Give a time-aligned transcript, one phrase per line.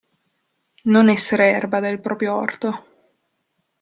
[0.93, 2.85] Non essere erba del proprio orto.